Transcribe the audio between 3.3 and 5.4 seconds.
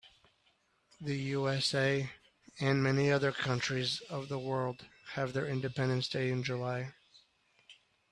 countries of the world have